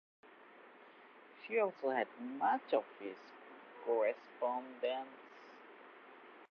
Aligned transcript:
She 1.47 1.59
also 1.59 1.91
had 1.91 2.07
much 2.39 2.73
of 2.73 2.83
his 2.99 3.15
correspondence. 3.85 5.11